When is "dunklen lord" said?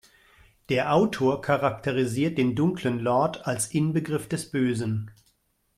2.55-3.45